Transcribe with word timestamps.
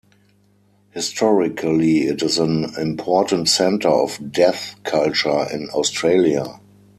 Historically 0.93 2.07
it 2.07 2.23
is 2.23 2.39
an 2.39 2.73
important 2.79 3.47
centre 3.47 3.87
of 3.87 4.31
deaf 4.31 4.73
culture 4.83 5.45
in 5.53 5.69
Australia. 5.75 6.59